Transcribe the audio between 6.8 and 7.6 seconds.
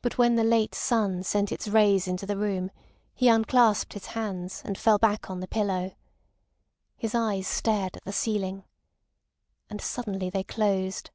His eyes